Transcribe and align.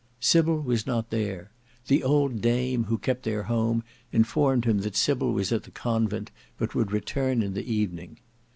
Sybil 0.19 0.59
was 0.59 0.87
not 0.87 1.11
there. 1.11 1.51
The 1.85 2.03
old 2.03 2.41
dame 2.41 2.85
who 2.85 2.97
kept 2.97 3.21
their 3.21 3.43
home 3.43 3.83
informed 4.11 4.65
him 4.65 4.79
that 4.79 4.95
Sybil 4.95 5.31
was 5.31 5.51
at 5.51 5.61
the 5.61 5.69
convent, 5.69 6.31
but 6.57 6.73
would 6.73 6.91
return 6.91 7.43
in 7.43 7.53
the 7.53 7.71
evening. 7.71 8.17